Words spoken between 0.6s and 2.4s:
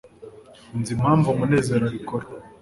nzi impamvu munezero abikora